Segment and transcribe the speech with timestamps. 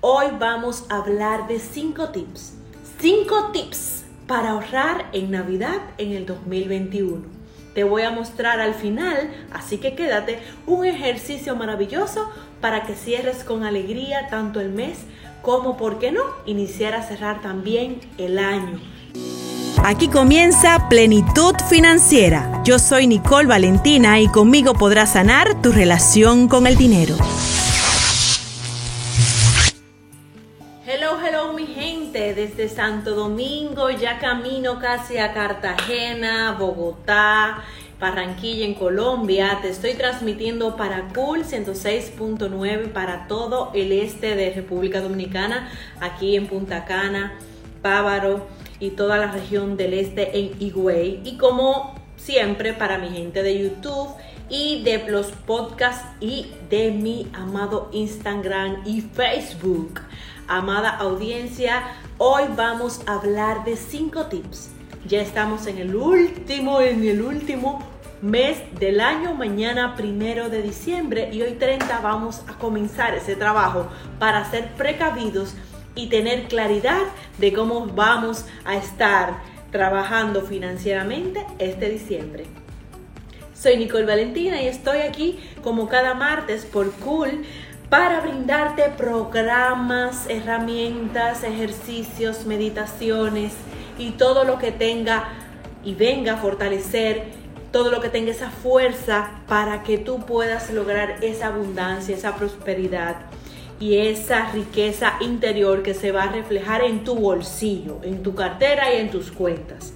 [0.00, 2.54] Hoy vamos a hablar de 5 tips.
[3.00, 7.22] 5 tips para ahorrar en Navidad en el 2021.
[7.74, 12.28] Te voy a mostrar al final, así que quédate, un ejercicio maravilloso
[12.60, 14.98] para que cierres con alegría tanto el mes
[15.42, 18.80] como, ¿por qué no?, iniciar a cerrar también el año.
[19.84, 22.62] Aquí comienza Plenitud Financiera.
[22.64, 27.16] Yo soy Nicole Valentina y conmigo podrás sanar tu relación con el dinero.
[32.48, 37.62] Desde Santo Domingo, ya camino casi a Cartagena, Bogotá,
[38.00, 39.58] Barranquilla en Colombia.
[39.60, 45.70] Te estoy transmitiendo para Cool 106.9 para todo el este de República Dominicana,
[46.00, 47.34] aquí en Punta Cana,
[47.82, 48.46] Pávaro
[48.80, 51.20] y toda la región del este en Higüey.
[51.24, 54.08] Y como siempre, para mi gente de YouTube
[54.48, 60.00] y de los podcasts y de mi amado Instagram y Facebook.
[60.50, 61.82] Amada audiencia,
[62.16, 64.70] hoy vamos a hablar de cinco tips.
[65.06, 67.86] Ya estamos en el último, en el último
[68.22, 73.88] mes del año, mañana primero de diciembre y hoy 30 vamos a comenzar ese trabajo
[74.18, 75.52] para ser precavidos
[75.94, 77.02] y tener claridad
[77.36, 82.46] de cómo vamos a estar trabajando financieramente este diciembre.
[83.52, 87.44] Soy Nicole Valentina y estoy aquí como cada martes por Cool
[87.90, 93.52] para brindarte programas, herramientas, ejercicios, meditaciones
[93.98, 95.30] y todo lo que tenga
[95.84, 97.38] y venga a fortalecer
[97.72, 103.16] todo lo que tenga esa fuerza para que tú puedas lograr esa abundancia, esa prosperidad
[103.80, 108.92] y esa riqueza interior que se va a reflejar en tu bolsillo, en tu cartera
[108.92, 109.92] y en tus cuentas.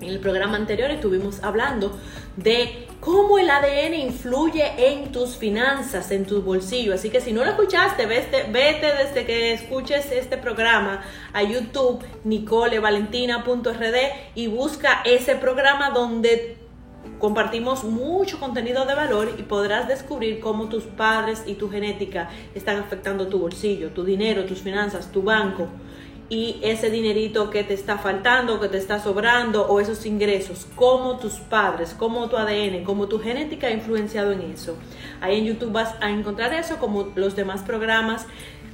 [0.00, 1.96] En el programa anterior estuvimos hablando
[2.36, 6.94] de cómo el ADN influye en tus finanzas, en tu bolsillo.
[6.94, 11.02] Así que si no lo escuchaste, vete, vete desde que escuches este programa
[11.32, 13.96] a YouTube, nicolevalentina.rd
[14.34, 16.56] y busca ese programa donde
[17.18, 22.78] compartimos mucho contenido de valor y podrás descubrir cómo tus padres y tu genética están
[22.78, 25.68] afectando tu bolsillo, tu dinero, tus finanzas, tu banco
[26.32, 31.18] y ese dinerito que te está faltando, que te está sobrando o esos ingresos, cómo
[31.18, 34.78] tus padres, cómo tu ADN, cómo tu genética ha influenciado en eso.
[35.20, 38.26] Ahí en YouTube vas a encontrar eso como los demás programas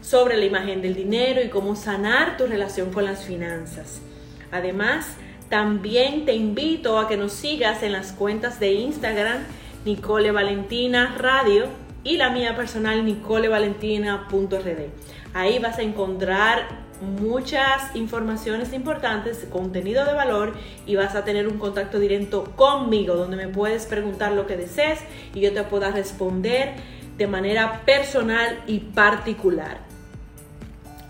[0.02, 4.02] sobre la imagen del dinero y cómo sanar tu relación con las finanzas.
[4.52, 5.16] Además,
[5.48, 9.42] también te invito a que nos sigas en las cuentas de Instagram
[9.84, 11.66] Nicole Valentina Radio
[12.04, 14.90] y la mía personal nicolevalentina.rd.
[15.34, 20.54] Ahí vas a encontrar muchas informaciones importantes, contenido de valor
[20.86, 25.00] y vas a tener un contacto directo conmigo donde me puedes preguntar lo que desees
[25.34, 26.74] y yo te pueda responder
[27.16, 29.78] de manera personal y particular.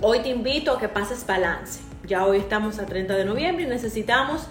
[0.01, 1.81] Hoy te invito a que pases balance.
[2.07, 4.47] Ya hoy estamos a 30 de noviembre y necesitamos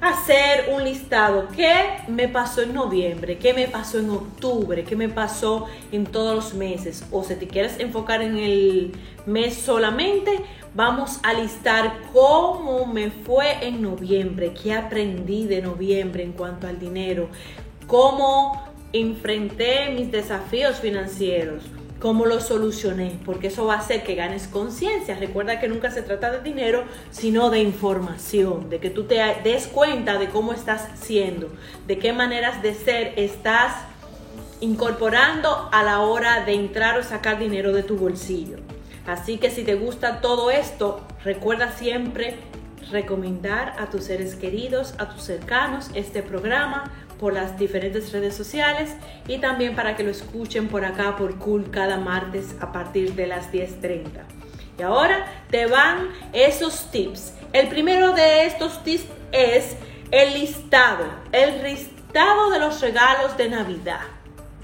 [0.00, 1.48] hacer un listado.
[1.54, 1.72] ¿Qué
[2.08, 3.38] me pasó en noviembre?
[3.38, 4.84] ¿Qué me pasó en octubre?
[4.84, 7.04] ¿Qué me pasó en todos los meses?
[7.10, 8.92] O si te quieres enfocar en el
[9.26, 10.40] mes solamente,
[10.74, 16.78] vamos a listar cómo me fue en noviembre, qué aprendí de noviembre en cuanto al
[16.78, 17.28] dinero,
[17.86, 21.64] cómo enfrenté mis desafíos financieros
[22.00, 25.14] cómo lo solucioné, porque eso va a hacer que ganes conciencia.
[25.14, 29.66] Recuerda que nunca se trata de dinero, sino de información, de que tú te des
[29.66, 31.48] cuenta de cómo estás siendo,
[31.86, 33.74] de qué maneras de ser estás
[34.60, 38.56] incorporando a la hora de entrar o sacar dinero de tu bolsillo.
[39.06, 42.36] Así que si te gusta todo esto, recuerda siempre
[42.90, 48.94] recomendar a tus seres queridos, a tus cercanos este programa por las diferentes redes sociales
[49.28, 53.26] y también para que lo escuchen por acá por Cool cada martes a partir de
[53.26, 54.06] las 10.30.
[54.78, 57.34] Y ahora te van esos tips.
[57.52, 59.76] El primero de estos tips es
[60.10, 64.00] el listado, el listado de los regalos de Navidad.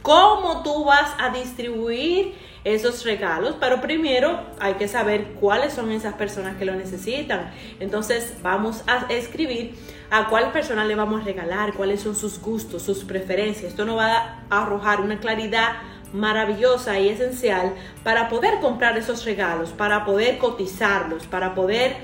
[0.01, 2.35] ¿Cómo tú vas a distribuir
[2.67, 7.53] esos regalos, pero primero hay que saber cuáles son esas personas que lo necesitan.
[7.79, 9.77] Entonces vamos a escribir
[10.11, 13.71] a cuál persona le vamos a regalar, cuáles son sus gustos, sus preferencias.
[13.71, 15.75] Esto nos va a arrojar una claridad
[16.13, 17.73] maravillosa y esencial
[18.03, 21.95] para poder comprar esos regalos, para poder cotizarlos, para poder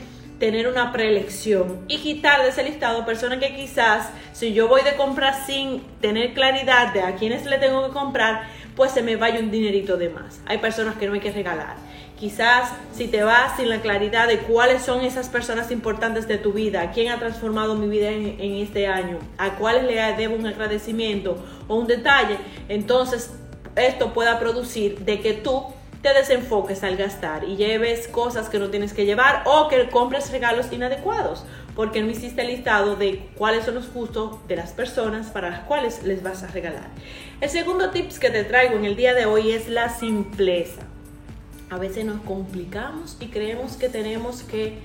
[0.42, 4.96] tener una preelección y quitar de ese listado personas que quizás si yo voy de
[4.96, 9.40] comprar sin tener claridad de a quiénes le tengo que comprar, pues se me vaya
[9.40, 10.40] un dinerito de más.
[10.46, 11.76] Hay personas que no hay que regalar.
[12.18, 16.52] Quizás si te vas sin la claridad de cuáles son esas personas importantes de tu
[16.52, 21.36] vida, quién ha transformado mi vida en, este año, a cuáles le debo un agradecimiento
[21.66, 22.36] o un detalle,
[22.68, 23.32] entonces
[23.74, 25.64] esto pueda producir de que tú
[26.02, 30.30] te desenfoques al gastar y lleves cosas que no tienes que llevar o que compres
[30.30, 35.30] regalos inadecuados, porque no hiciste el listado de cuáles son los gustos de las personas
[35.30, 36.88] para las cuales les vas a regalar.
[37.40, 40.82] El segundo tips que te traigo en el día de hoy es la simpleza.
[41.70, 44.78] A veces nos complicamos y creemos que tenemos que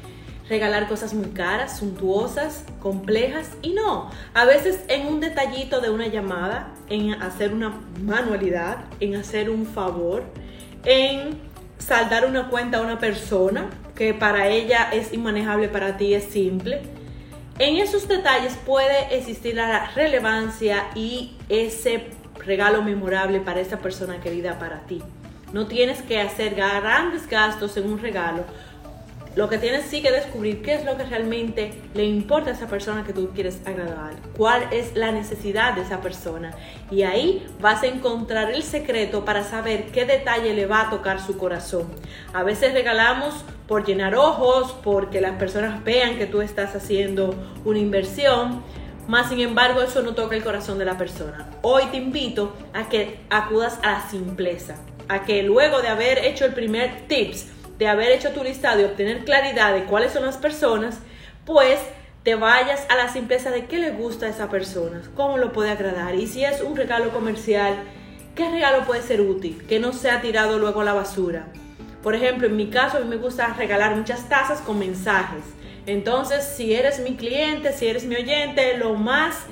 [0.50, 4.10] regalar cosas muy caras, suntuosas, complejas y no.
[4.34, 9.66] A veces en un detallito de una llamada, en hacer una manualidad, en hacer un
[9.66, 10.24] favor,
[10.86, 11.38] en
[11.78, 16.81] saldar una cuenta a una persona que para ella es inmanejable, para ti es simple.
[17.57, 22.11] En esos detalles puede existir la relevancia y ese
[22.45, 25.01] regalo memorable para esa persona querida para ti.
[25.51, 28.44] No tienes que hacer grandes gastos en un regalo,
[29.38, 32.66] lo que tienes sí que descubrir qué es lo que realmente le importa a esa
[32.66, 36.56] persona que tú quieres agradar, cuál es la necesidad de esa persona.
[36.89, 41.22] Y ahí vas a encontrar el secreto para saber qué detalle le va a tocar
[41.22, 41.86] su corazón.
[42.34, 47.78] A veces regalamos por llenar ojos, porque las personas vean que tú estás haciendo una
[47.78, 48.63] inversión.
[49.07, 51.48] Más sin embargo, eso no toca el corazón de la persona.
[51.62, 54.78] Hoy te invito a que acudas a la simpleza,
[55.10, 58.85] a que luego de haber hecho el primer tips, de haber hecho tu listado y
[58.85, 61.00] obtener claridad de cuáles son las personas,
[61.45, 61.79] pues
[62.24, 65.69] te vayas a la simpleza de qué le gusta a esa persona, cómo lo puede
[65.69, 66.15] agradar.
[66.15, 67.75] Y si es un regalo comercial,
[68.35, 69.65] ¿qué regalo puede ser útil?
[69.68, 71.47] Que no sea tirado luego a la basura.
[72.03, 75.44] Por ejemplo, en mi caso, a mí me gusta regalar muchas tazas con mensajes.
[75.85, 79.45] Entonces, si eres mi cliente, si eres mi oyente, lo más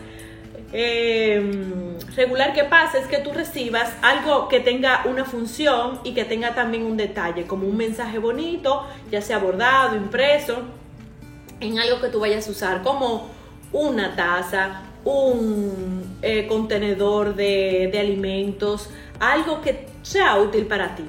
[0.78, 6.26] eh, regular que pasa es que tú recibas algo que tenga una función y que
[6.26, 10.58] tenga también un detalle, como un mensaje bonito, ya sea bordado, impreso,
[11.62, 13.30] en algo que tú vayas a usar, como
[13.72, 18.90] una taza, un eh, contenedor de, de alimentos,
[19.20, 21.06] algo que sea útil para ti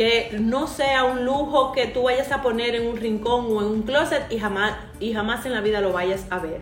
[0.00, 3.66] que no sea un lujo que tú vayas a poner en un rincón o en
[3.66, 6.60] un closet y jamás, y jamás en la vida lo vayas a ver.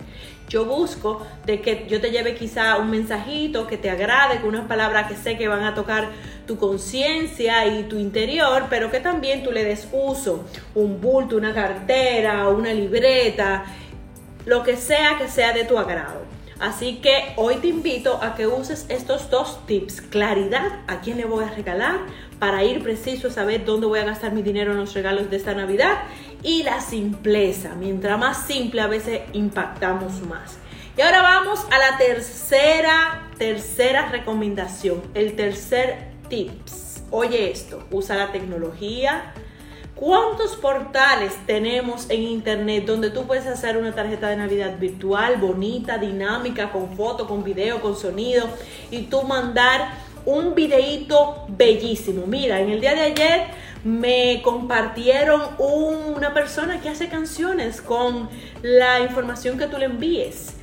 [0.49, 4.67] Yo busco de que yo te lleve quizá un mensajito que te agrade, con unas
[4.67, 6.09] palabras que sé que van a tocar
[6.49, 10.45] tu conciencia y tu interior, pero que también tú le des uso,
[10.75, 13.67] un bulto, una cartera, una libreta,
[14.47, 16.27] lo que sea que sea de tu agrado.
[16.59, 20.01] Así que hoy te invito a que uses estos dos tips.
[20.01, 22.01] Claridad, a quién le voy a regalar,
[22.39, 25.37] para ir preciso a saber dónde voy a gastar mi dinero en los regalos de
[25.37, 25.99] esta Navidad.
[26.43, 27.75] Y la simpleza.
[27.75, 30.59] Mientras más simple a veces impactamos más.
[30.97, 35.03] Y ahora vamos a la tercera, tercera recomendación.
[35.15, 37.03] El tercer tips.
[37.11, 39.33] Oye esto, usa la tecnología
[39.99, 45.99] ¿Cuántos portales tenemos en internet donde tú puedes hacer una tarjeta de Navidad virtual, bonita,
[45.99, 48.47] dinámica, con foto, con video, con sonido
[48.93, 49.91] y tú mandar
[50.25, 52.27] un videíto bellísimo?
[52.27, 53.47] Mira, en el día de ayer
[53.85, 58.29] me compartieron una persona que hace canciones con
[58.63, 60.55] la información que tú le envíes.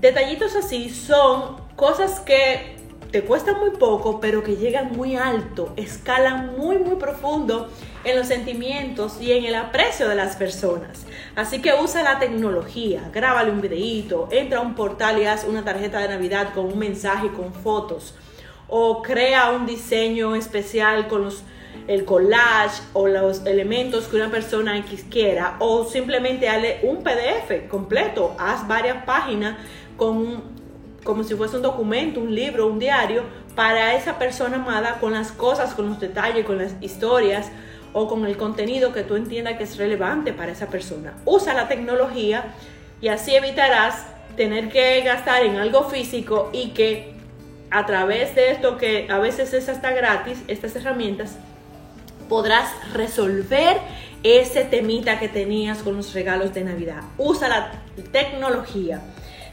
[0.00, 2.76] Detallitos así son cosas que
[3.10, 7.70] te cuestan muy poco, pero que llegan muy alto, escalan muy, muy profundo
[8.04, 11.06] en los sentimientos y en el aprecio de las personas.
[11.34, 15.64] Así que usa la tecnología, grábale un videíto, entra a un portal y haz una
[15.64, 18.14] tarjeta de Navidad con un mensaje, con fotos,
[18.68, 21.42] o crea un diseño especial con los
[21.86, 28.36] el collage o los elementos que una persona quiera o simplemente dale un PDF completo,
[28.38, 29.56] haz varias páginas
[29.96, 30.42] con
[31.02, 33.22] como si fuese un documento, un libro, un diario
[33.54, 37.50] para esa persona amada con las cosas, con los detalles, con las historias,
[37.92, 41.14] o con el contenido que tú entiendas que es relevante para esa persona.
[41.24, 42.54] Usa la tecnología
[43.00, 44.06] y así evitarás
[44.36, 47.14] tener que gastar en algo físico y que
[47.70, 51.36] a través de esto que a veces es hasta gratis, estas herramientas,
[52.28, 53.78] podrás resolver
[54.22, 57.02] ese temita que tenías con los regalos de Navidad.
[57.16, 57.72] Usa la
[58.12, 59.00] tecnología.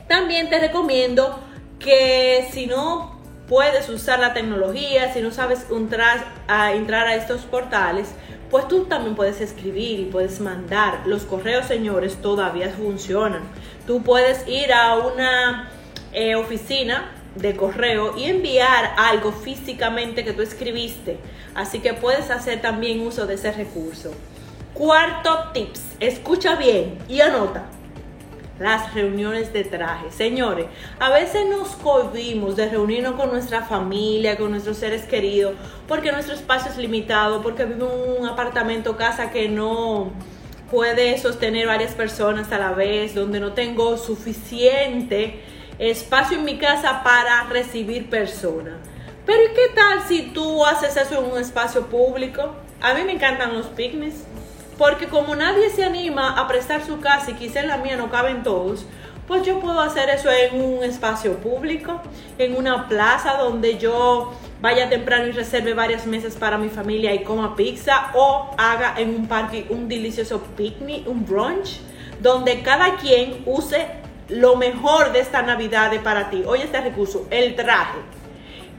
[0.07, 1.39] También te recomiendo
[1.79, 7.41] que si no puedes usar la tecnología, si no sabes entrar a, entrar a estos
[7.41, 8.09] portales,
[8.49, 11.01] pues tú también puedes escribir y puedes mandar.
[11.05, 13.43] Los correos, señores, todavía funcionan.
[13.85, 15.69] Tú puedes ir a una
[16.13, 21.17] eh, oficina de correo y enviar algo físicamente que tú escribiste.
[21.53, 24.11] Así que puedes hacer también uso de ese recurso.
[24.73, 27.65] Cuarto tips, escucha bien y anota
[28.59, 30.11] las reuniones de traje.
[30.11, 30.67] Señores,
[30.99, 35.55] a veces nos cohibimos de reunirnos con nuestra familia, con nuestros seres queridos,
[35.87, 40.11] porque nuestro espacio es limitado, porque vivo en un apartamento, casa que no
[40.71, 45.41] puede sostener varias personas a la vez, donde no tengo suficiente
[45.79, 48.75] espacio en mi casa para recibir personas.
[49.25, 52.53] Pero ¿y qué tal si tú haces eso en un espacio público?
[52.81, 54.23] A mí me encantan los picnics,
[54.77, 58.09] porque como nadie se anima a prestar su casa y quizá en la mía no
[58.11, 58.85] caben todos,
[59.27, 61.99] pues yo puedo hacer eso en un espacio público,
[62.37, 67.23] en una plaza donde yo vaya temprano y reserve varias mesas para mi familia y
[67.23, 71.79] coma pizza o haga en un parque un delicioso picnic, un brunch,
[72.19, 73.87] donde cada quien use
[74.29, 76.43] lo mejor de esta Navidad para ti.
[76.45, 77.99] Oye, este recurso, el traje.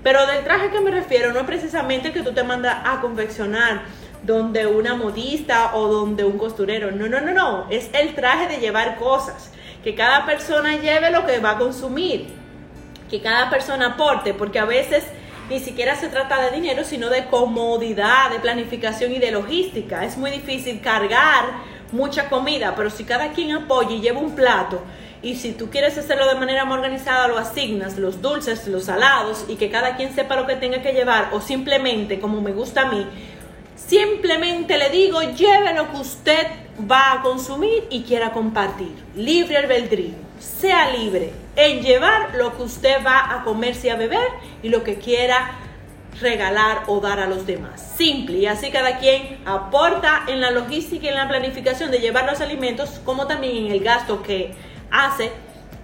[0.02, 3.82] Pero del traje que me refiero no es precisamente que tú te mandas a confeccionar
[4.22, 6.90] donde una modista o donde un costurero.
[6.90, 7.66] No, no, no, no.
[7.70, 9.52] Es el traje de llevar cosas.
[9.82, 12.28] Que cada persona lleve lo que va a consumir.
[13.10, 14.34] Que cada persona aporte.
[14.34, 15.04] Porque a veces
[15.48, 20.04] ni siquiera se trata de dinero, sino de comodidad, de planificación y de logística.
[20.04, 21.44] Es muy difícil cargar
[21.92, 24.82] mucha comida, pero si cada quien apoya y lleva un plato,
[25.26, 29.44] y si tú quieres hacerlo de manera más organizada, lo asignas, los dulces, los salados,
[29.48, 32.82] y que cada quien sepa lo que tenga que llevar, o simplemente, como me gusta
[32.82, 33.04] a mí,
[33.74, 36.46] simplemente le digo, lleve lo que usted
[36.88, 38.94] va a consumir y quiera compartir.
[39.16, 44.28] Libre albedrío, sea libre en llevar lo que usted va a comerse y a beber
[44.62, 45.58] y lo que quiera
[46.20, 47.94] regalar o dar a los demás.
[47.96, 48.38] Simple.
[48.38, 52.40] Y así cada quien aporta en la logística y en la planificación de llevar los
[52.40, 54.54] alimentos, como también en el gasto que
[54.90, 55.30] hace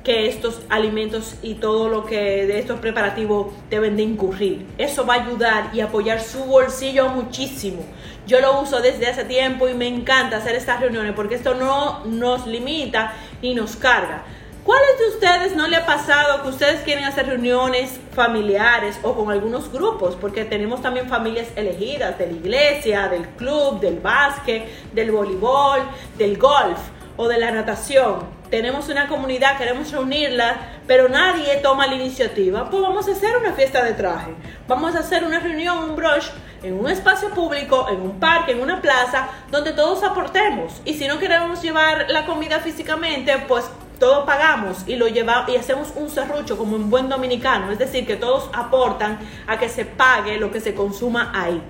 [0.04, 4.66] que estos alimentos y todo lo que de estos preparativos deben de incurrir.
[4.78, 7.84] Eso va a ayudar y apoyar su bolsillo muchísimo.
[8.26, 12.04] Yo lo uso desde hace tiempo y me encanta hacer estas reuniones porque esto no
[12.04, 14.24] nos limita ni nos carga.
[14.64, 19.32] ¿Cuáles de ustedes no le ha pasado que ustedes quieren hacer reuniones familiares o con
[19.32, 20.16] algunos grupos?
[20.20, 25.80] Porque tenemos también familias elegidas de la iglesia, del club, del básquet, del voleibol,
[26.16, 26.78] del golf
[27.16, 30.56] o de la natación tenemos una comunidad, queremos reunirla,
[30.86, 34.34] pero nadie toma la iniciativa, pues vamos a hacer una fiesta de traje.
[34.68, 36.26] Vamos a hacer una reunión, un brush
[36.62, 40.82] en un espacio público, en un parque, en una plaza, donde todos aportemos.
[40.84, 43.64] Y si no queremos llevar la comida físicamente, pues
[43.98, 48.06] todos pagamos y lo llevamos y hacemos un serrucho como un buen dominicano, es decir,
[48.06, 51.62] que todos aportan a que se pague lo que se consuma ahí.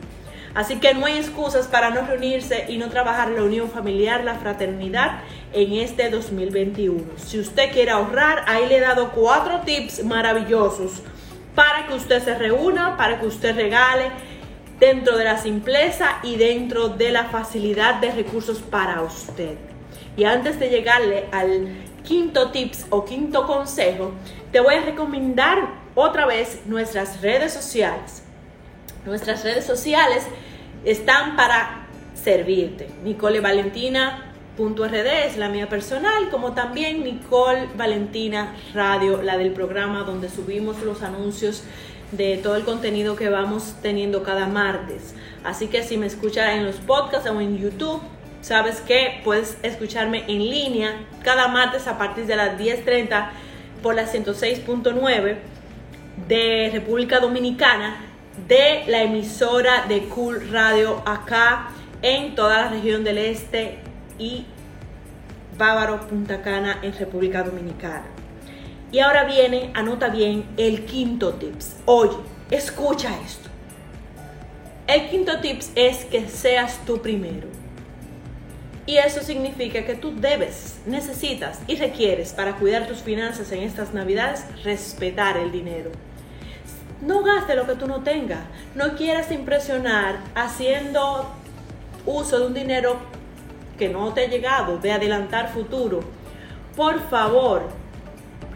[0.55, 4.35] Así que no hay excusas para no reunirse y no trabajar la unión familiar, la
[4.35, 5.21] fraternidad
[5.53, 7.05] en este 2021.
[7.17, 11.03] Si usted quiere ahorrar, ahí le he dado cuatro tips maravillosos
[11.55, 14.11] para que usted se reúna, para que usted regale
[14.79, 19.57] dentro de la simpleza y dentro de la facilidad de recursos para usted.
[20.17, 21.69] Y antes de llegarle al
[22.05, 24.13] quinto tips o quinto consejo,
[24.51, 25.59] te voy a recomendar
[25.95, 28.23] otra vez nuestras redes sociales.
[29.05, 30.25] Nuestras redes sociales
[30.85, 32.89] están para servirte.
[33.03, 34.33] Nicole Valentina
[35.27, 41.03] es la mía personal, como también Nicole Valentina Radio, la del programa donde subimos los
[41.03, 41.65] anuncios
[42.13, 45.15] de todo el contenido que vamos teniendo cada martes.
[45.43, 48.01] Así que si me escuchas en los podcasts o en YouTube,
[48.43, 53.31] sabes que puedes escucharme en línea cada martes a partir de las 10.30
[53.83, 55.39] por la 106.9
[56.29, 58.12] de República Dominicana
[58.49, 61.71] de la emisora de Cool Radio acá
[62.01, 63.79] en toda la región del este
[64.19, 64.47] y
[65.59, 68.07] Bávaro Punta Cana en República Dominicana.
[68.91, 71.77] Y ahora viene, anota bien, el quinto tips.
[71.85, 72.17] Oye,
[72.51, 73.49] escucha esto.
[74.87, 77.49] El quinto tips es que seas tú primero.
[78.85, 83.95] Y eso significa que tú debes, necesitas y requieres para cuidar tus finanzas en estas
[83.95, 85.93] navidades respetar el dinero
[87.03, 88.41] no gaste lo que tú no tengas.
[88.75, 91.29] No quieras impresionar haciendo
[92.07, 92.97] uso de un dinero
[93.79, 96.01] que no te ha llegado, de adelantar futuro.
[96.77, 97.69] Por favor,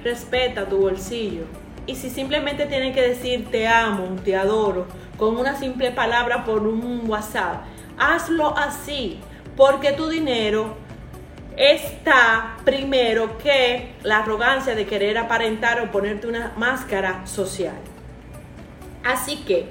[0.02, 1.44] respeta tu bolsillo.
[1.86, 4.86] Y si simplemente tienen que decir te amo, te adoro,
[5.16, 7.64] con una simple palabra por un WhatsApp,
[7.98, 9.18] hazlo así,
[9.56, 10.76] porque tu dinero
[11.56, 17.74] está primero que la arrogancia de querer aparentar o ponerte una máscara social.
[19.06, 19.68] Así que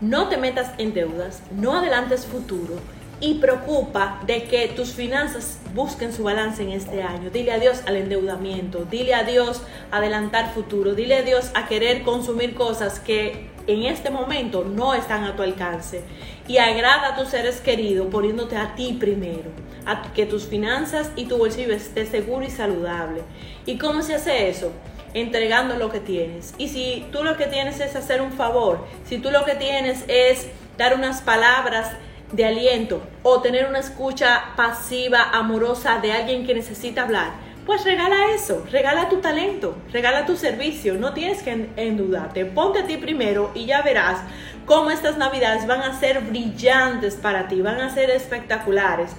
[0.00, 2.76] no te metas en deudas, no adelantes futuro
[3.18, 7.30] y preocupa de que tus finanzas busquen su balance en este año.
[7.30, 13.00] Dile adiós al endeudamiento, dile adiós a adelantar futuro, dile adiós a querer consumir cosas
[13.00, 16.02] que en este momento no están a tu alcance.
[16.46, 19.50] Y agrada a tus seres queridos poniéndote a ti primero,
[19.86, 23.22] a que tus finanzas y tu bolsillo esté seguro y saludable.
[23.64, 24.70] ¿Y cómo se hace eso?
[25.16, 26.54] Entregando lo que tienes.
[26.58, 30.04] Y si tú lo que tienes es hacer un favor, si tú lo que tienes
[30.08, 30.46] es
[30.76, 31.90] dar unas palabras
[32.32, 37.30] de aliento o tener una escucha pasiva, amorosa de alguien que necesita hablar,
[37.64, 42.86] pues regala eso, regala tu talento, regala tu servicio, no tienes que endudarte, ponte a
[42.86, 44.18] ti primero y ya verás
[44.66, 49.12] cómo estas navidades van a ser brillantes para ti, van a ser espectaculares,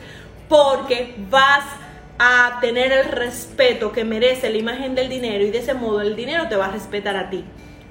[0.47, 1.86] porque vas a
[2.61, 6.47] tener el respeto que merece la imagen del dinero y de ese modo el dinero
[6.47, 7.43] te va a respetar a ti.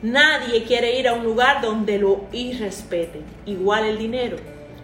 [0.02, 4.36] Nadie quiere ir a un lugar donde lo irrespeten, igual el dinero.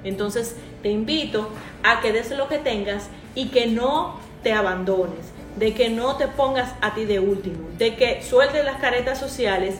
[0.05, 1.49] Entonces te invito
[1.83, 6.29] a que des lo que tengas y que no te abandones, de que no te
[6.29, 9.77] pongas a ti de último, de que sueltes las caretas sociales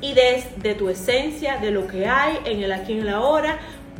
[0.00, 3.16] y des de tu esencia, de lo que hay en el aquí y en la
[3.16, 3.58] ahora,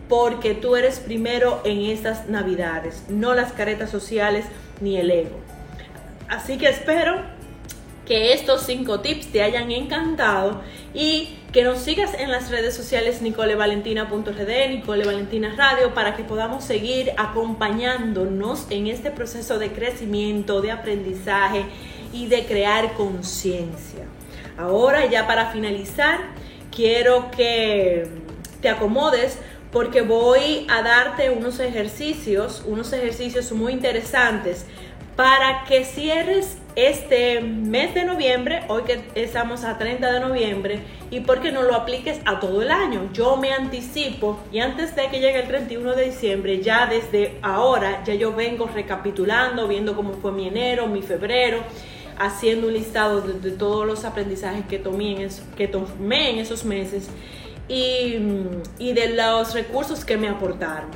[0.09, 4.45] porque tú eres primero en estas navidades, no las caretas sociales
[4.83, 5.39] ni el ego.
[6.29, 7.23] Así que espero
[8.07, 10.61] que estos cinco tips te hayan encantado
[10.93, 16.65] y que nos sigas en las redes sociales nicolevalentina.rd, Nicole Valentina Radio, para que podamos
[16.65, 21.65] seguir acompañándonos en este proceso de crecimiento, de aprendizaje
[22.13, 24.05] y de crear conciencia.
[24.59, 26.21] Ahora ya para finalizar,
[26.75, 28.09] quiero que
[28.61, 29.39] te acomodes
[29.73, 34.67] porque voy a darte unos ejercicios, unos ejercicios muy interesantes
[35.17, 41.21] para que cierres este mes de noviembre, hoy que estamos a 30 de noviembre, y
[41.21, 43.11] porque no lo apliques a todo el año.
[43.13, 48.03] Yo me anticipo y antes de que llegue el 31 de diciembre, ya desde ahora,
[48.05, 51.59] ya yo vengo recapitulando, viendo cómo fue mi enero, mi febrero,
[52.19, 57.11] haciendo un listado de, todos los aprendizajes que tomé en, que tomé en esos meses
[57.73, 60.91] y, de los recursos que me aportaron.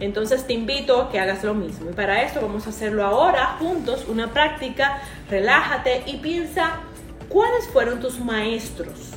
[0.00, 1.90] Entonces te invito a que hagas lo mismo.
[1.90, 5.00] Y para esto vamos a hacerlo ahora juntos, una práctica.
[5.30, 6.80] Relájate y piensa
[7.28, 9.10] cuáles fueron tus maestros,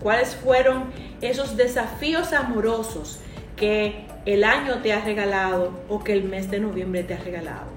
[0.00, 0.84] cuáles fueron
[1.20, 3.20] esos desafíos amorosos
[3.56, 7.70] que el año te ha regalado o que el mes de noviembre te ha regalado.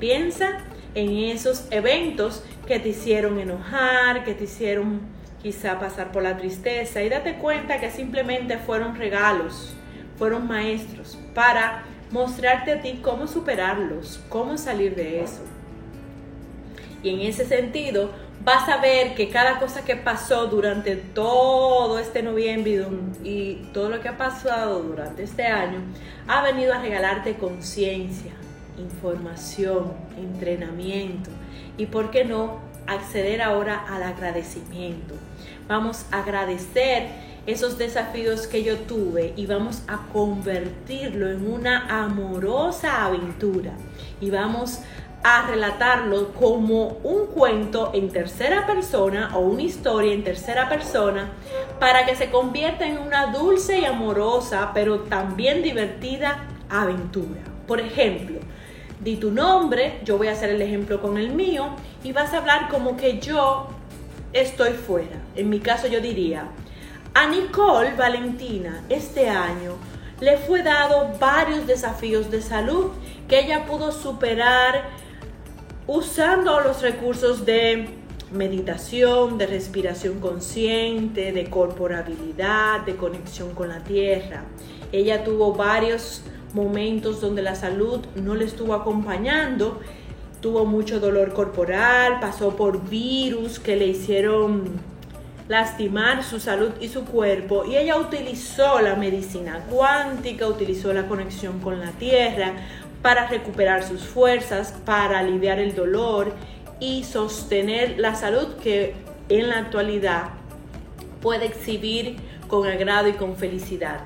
[0.00, 0.58] Piensa
[0.94, 5.13] en esos eventos que te hicieron enojar, que te hicieron
[5.44, 9.76] quizá pasar por la tristeza y date cuenta que simplemente fueron regalos
[10.16, 15.42] fueron maestros para mostrarte a ti cómo superarlos, cómo salir de eso.
[17.02, 18.10] Y en ese sentido,
[18.44, 22.86] vas a ver que cada cosa que pasó durante todo este noviembre
[23.22, 25.80] y todo lo que ha pasado durante este año
[26.28, 28.32] ha venido a regalarte conciencia,
[28.78, 31.30] información, entrenamiento
[31.76, 35.14] y, ¿por qué no?, acceder ahora al agradecimiento.
[35.66, 37.08] Vamos a agradecer
[37.46, 43.72] esos desafíos que yo tuve y vamos a convertirlo en una amorosa aventura
[44.20, 44.80] y vamos
[45.22, 51.32] a relatarlo como un cuento en tercera persona o una historia en tercera persona
[51.80, 57.40] para que se convierta en una dulce y amorosa pero también divertida aventura.
[57.66, 58.38] Por ejemplo,
[59.00, 61.70] di tu nombre, yo voy a hacer el ejemplo con el mío
[62.02, 63.68] y vas a hablar como que yo
[64.34, 65.23] estoy fuera.
[65.36, 66.48] En mi caso yo diría,
[67.14, 69.76] a Nicole Valentina este año
[70.20, 72.90] le fue dado varios desafíos de salud
[73.28, 74.90] que ella pudo superar
[75.86, 77.88] usando los recursos de
[78.32, 84.44] meditación, de respiración consciente, de corporabilidad, de conexión con la tierra.
[84.92, 89.80] Ella tuvo varios momentos donde la salud no le estuvo acompañando,
[90.40, 94.93] tuvo mucho dolor corporal, pasó por virus que le hicieron
[95.48, 101.60] lastimar su salud y su cuerpo y ella utilizó la medicina cuántica, utilizó la conexión
[101.60, 102.52] con la tierra
[103.02, 106.32] para recuperar sus fuerzas, para aliviar el dolor
[106.80, 108.94] y sostener la salud que
[109.28, 110.30] en la actualidad
[111.20, 112.16] puede exhibir
[112.48, 114.00] con agrado y con felicidad.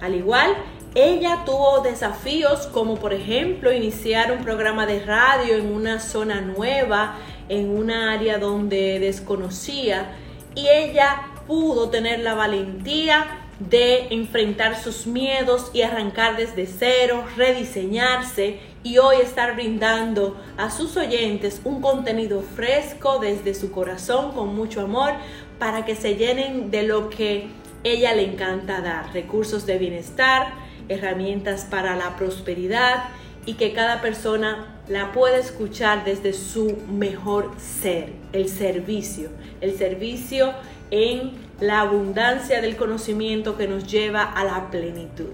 [0.00, 0.54] Al igual,
[0.94, 7.16] ella tuvo desafíos como por ejemplo iniciar un programa de radio en una zona nueva,
[7.48, 10.12] en una área donde desconocía
[10.54, 18.58] y ella pudo tener la valentía de enfrentar sus miedos y arrancar desde cero, rediseñarse
[18.82, 24.80] y hoy estar brindando a sus oyentes un contenido fresco desde su corazón con mucho
[24.80, 25.12] amor
[25.58, 27.48] para que se llenen de lo que
[27.84, 30.54] ella le encanta dar, recursos de bienestar,
[30.88, 33.04] herramientas para la prosperidad
[33.46, 40.52] y que cada persona la pueda escuchar desde su mejor ser, el servicio, el servicio
[40.90, 45.32] en la abundancia del conocimiento que nos lleva a la plenitud.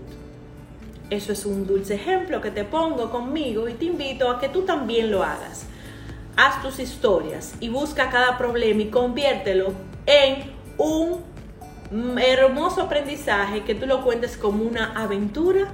[1.11, 4.63] Eso es un dulce ejemplo que te pongo conmigo y te invito a que tú
[4.63, 5.67] también lo hagas.
[6.37, 9.73] Haz tus historias y busca cada problema y conviértelo
[10.07, 11.21] en un
[12.19, 15.73] hermoso aprendizaje que tú lo cuentes como una aventura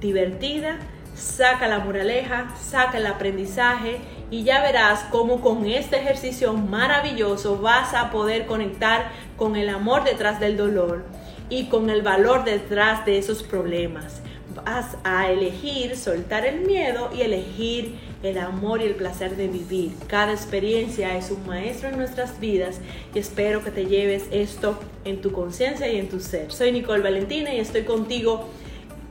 [0.00, 0.78] divertida,
[1.18, 3.98] saca la moraleja, saca el aprendizaje
[4.30, 10.04] y ya verás cómo con este ejercicio maravilloso vas a poder conectar con el amor
[10.04, 11.04] detrás del dolor
[11.50, 14.20] y con el valor detrás de esos problemas.
[14.64, 19.92] Vas a elegir soltar el miedo y elegir el amor y el placer de vivir.
[20.08, 22.80] Cada experiencia es un maestro en nuestras vidas
[23.14, 26.50] y espero que te lleves esto en tu conciencia y en tu ser.
[26.50, 28.48] Soy Nicole Valentina y estoy contigo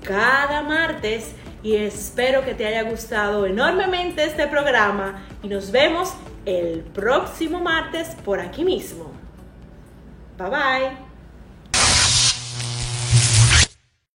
[0.04, 1.32] cada martes
[1.67, 6.13] y espero que te haya gustado enormemente este programa y nos vemos
[6.45, 9.12] el próximo martes por aquí mismo.
[10.38, 11.07] Bye bye.